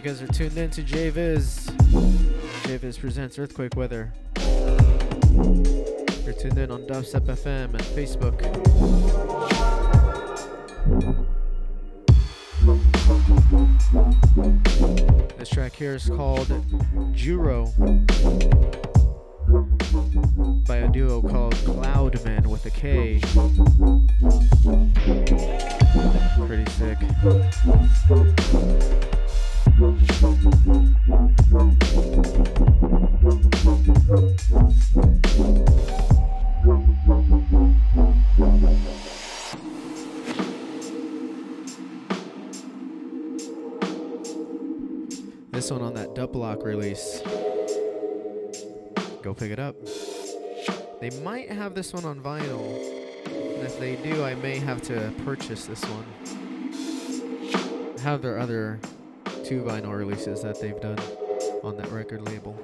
tuned 0.00 0.56
in 0.56 0.70
to 0.70 0.82
JVIZ. 0.82 1.70
JVIZ 2.62 2.98
presents 2.98 3.38
Earthquake 3.38 3.76
Weather. 3.76 4.14
You're 6.24 6.32
tuned 6.32 6.56
in 6.56 6.70
on 6.70 6.86
Dubstep 6.86 7.26
FM 7.26 7.74
and 7.74 7.82
Facebook. 7.82 8.40
This 15.36 15.50
track 15.50 15.74
here 15.74 15.94
is 15.94 16.08
called 16.08 16.48
Juro 17.12 17.68
by 20.66 20.76
a 20.76 20.88
duo 20.88 21.20
called 21.20 21.54
Kloudmen 21.56 22.46
with 22.46 22.64
a 22.64 22.70
K. 22.70 23.20
Pretty 26.46 26.70
sick. 26.70 26.96
This 29.80 29.88
one 45.70 45.80
on 45.80 45.94
that 45.94 46.14
Dublock 46.14 46.62
release. 46.62 47.22
Go 49.22 49.32
pick 49.32 49.50
it 49.50 49.58
up. 49.58 49.76
They 51.00 51.08
might 51.22 51.50
have 51.50 51.74
this 51.74 51.94
one 51.94 52.04
on 52.04 52.20
vinyl. 52.20 52.60
And 53.24 53.62
if 53.62 53.80
they 53.80 53.96
do, 53.96 54.24
I 54.24 54.34
may 54.34 54.58
have 54.58 54.82
to 54.82 55.10
purchase 55.24 55.64
this 55.64 55.82
one. 55.86 56.04
Have 58.00 58.20
their 58.20 58.38
other 58.38 58.78
two 59.50 59.64
vinyl 59.64 59.98
releases 59.98 60.42
that 60.42 60.60
they've 60.60 60.80
done 60.80 60.96
on 61.64 61.76
that 61.76 61.90
record 61.90 62.22
label. 62.22 62.56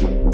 Thank 0.00 0.29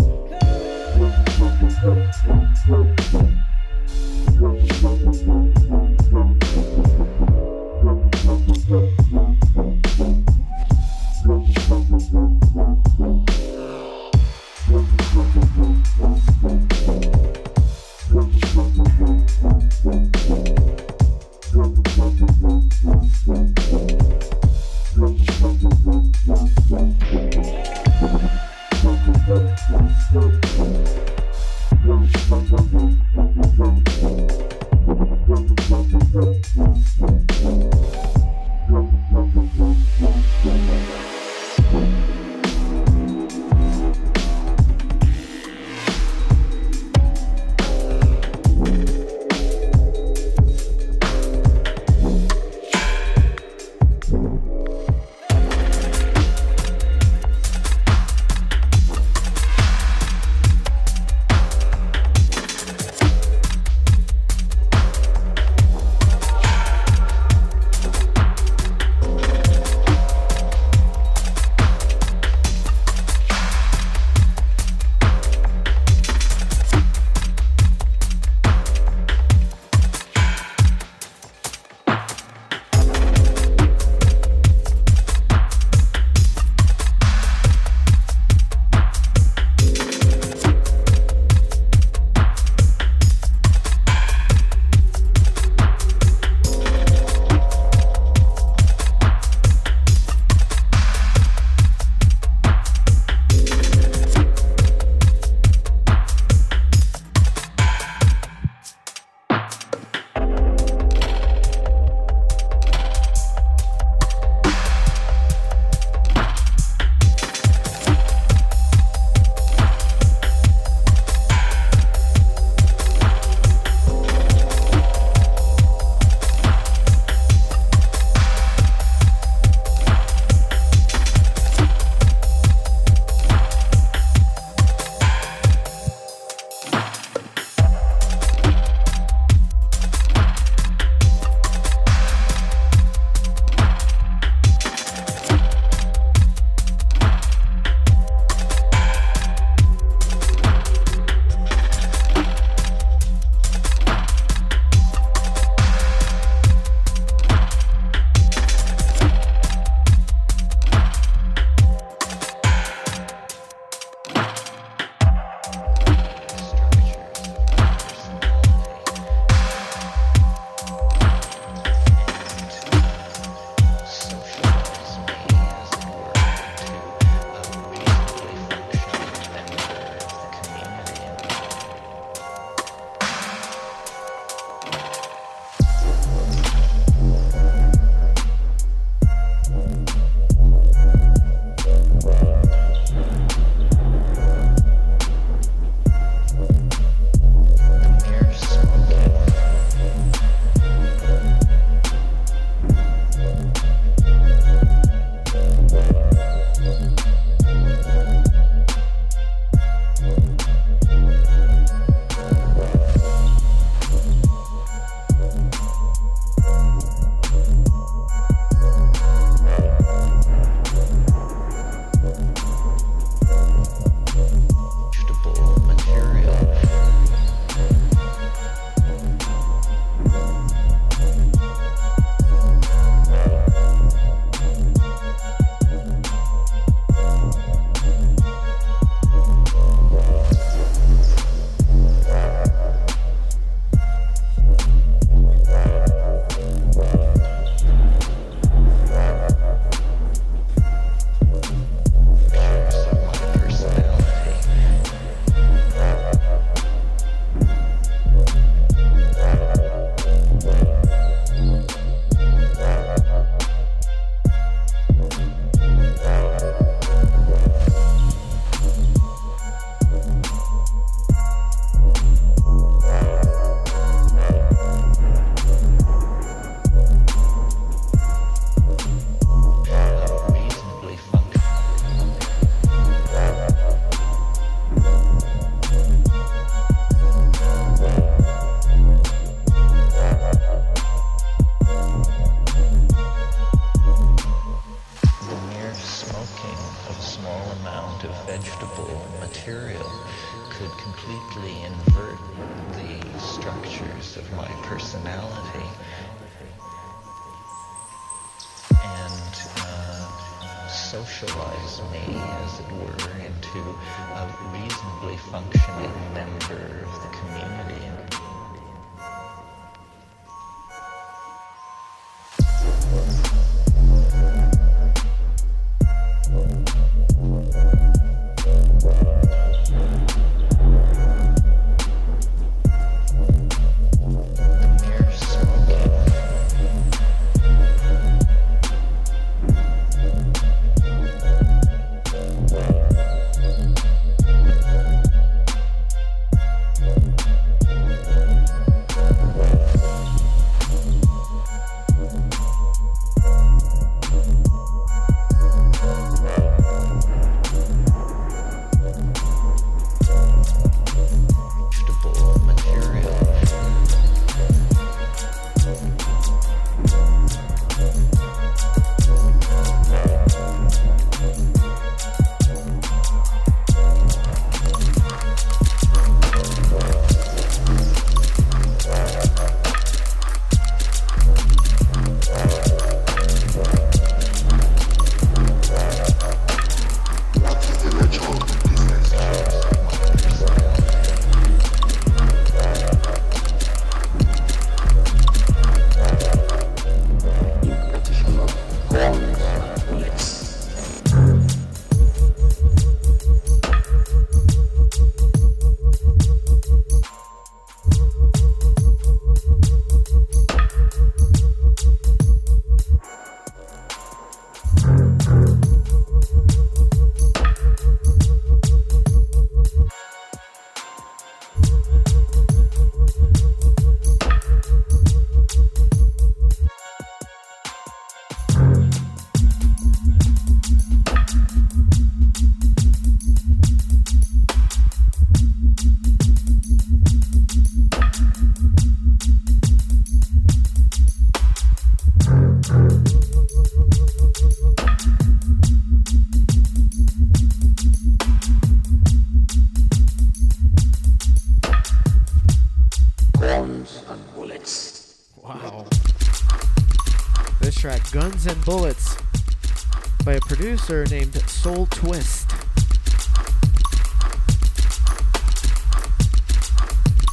producer 460.86 461.14
named 461.14 461.34
Soul 461.48 461.86
Twist. 461.86 462.48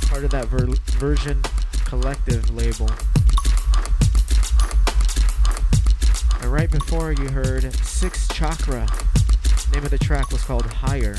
Part 0.10 0.24
of 0.24 0.32
that 0.32 0.48
ver- 0.48 0.74
version 0.98 1.40
collective 1.86 2.50
label. 2.50 2.90
And 6.42 6.52
right 6.52 6.72
before 6.72 7.12
you 7.12 7.30
heard 7.30 7.72
Six 7.86 8.28
Chakra. 8.30 8.88
name 9.72 9.84
of 9.84 9.92
the 9.92 10.00
track 10.00 10.32
was 10.32 10.44
called 10.44 10.66
Higher. 10.66 11.16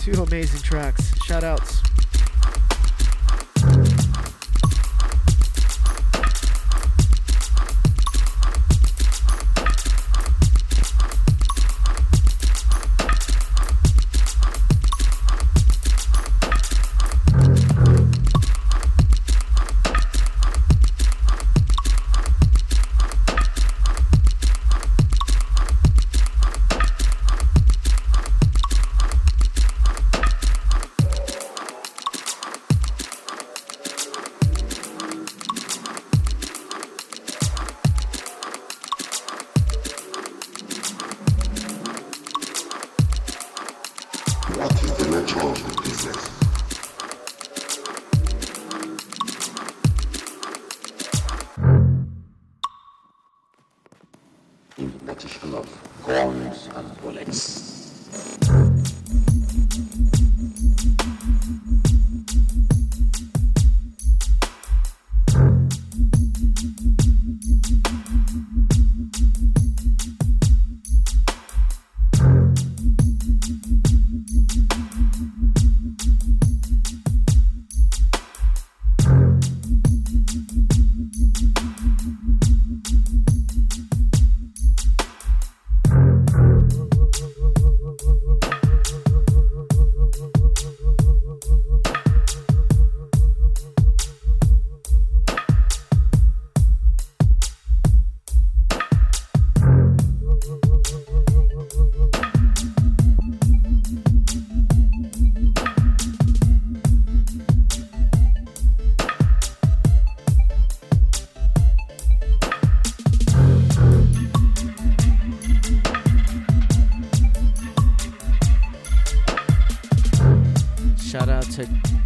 Two 0.00 0.22
amazing 0.22 0.60
tracks. 0.60 1.14
Shout 1.24 1.42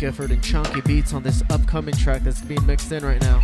Gifford 0.03 0.33
and 0.33 0.43
Chunky 0.43 0.81
Beats 0.81 1.15
on 1.15 1.23
this 1.23 1.45
upcoming 1.49 1.95
track 1.95 2.25
that's 2.25 2.41
being 2.41 2.67
mixed 2.67 2.91
in 2.91 3.05
right 3.05 3.21
now. 3.21 3.39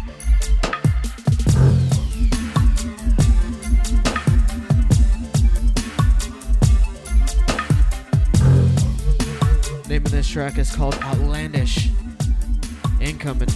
Name 9.88 10.04
of 10.04 10.10
this 10.10 10.28
track 10.28 10.58
is 10.58 10.74
called 10.74 10.96
Outlandish. 10.96 11.90
Incoming. 13.00 13.46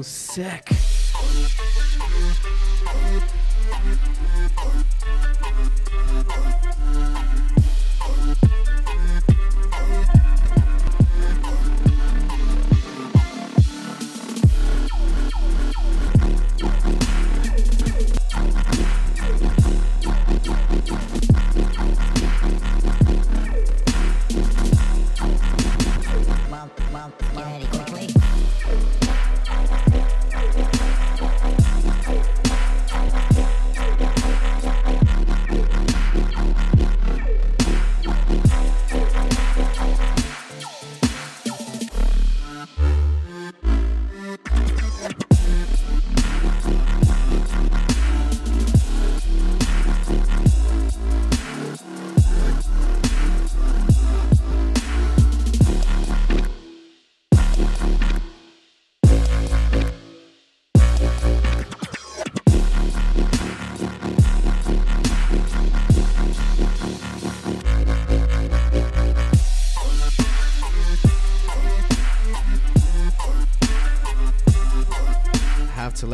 Sick. 0.00 0.70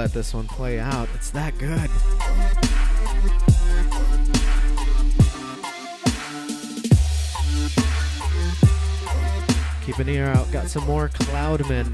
Let 0.09 0.15
this 0.15 0.33
one 0.33 0.47
play 0.47 0.79
out. 0.79 1.07
It's 1.15 1.29
that 1.33 1.59
good. 1.59 1.91
Keep 9.85 9.99
an 9.99 10.09
ear 10.09 10.29
out. 10.29 10.51
Got 10.51 10.69
some 10.69 10.87
more 10.87 11.11
Kloudmen. 11.11 11.93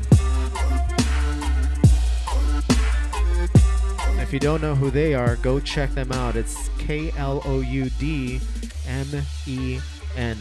If 4.22 4.32
you 4.32 4.38
don't 4.38 4.62
know 4.62 4.76
who 4.76 4.92
they 4.92 5.14
are, 5.14 5.34
go 5.34 5.58
check 5.58 5.90
them 5.90 6.12
out. 6.12 6.36
It's 6.36 6.70
K 6.78 7.10
L 7.16 7.42
O 7.44 7.62
U 7.62 7.90
D 7.98 8.40
M 8.86 9.08
E 9.48 9.80
N. 10.16 10.38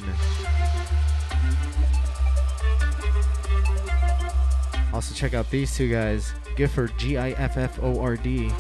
Also, 4.94 5.16
check 5.16 5.34
out 5.34 5.50
these 5.50 5.76
two 5.76 5.90
guys. 5.90 6.36
Gifford, 6.56 6.92
G 6.98 7.18
I 7.18 7.32
F 7.32 7.58
F 7.58 7.80
O 7.82 8.00
R 8.00 8.16
D, 8.16 8.52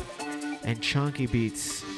and 0.64 0.82
Chunky 0.82 1.28
Beats. 1.28 1.93